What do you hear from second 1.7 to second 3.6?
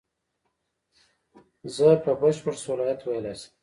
زه په بشپړ صلاحیت ویلای شم.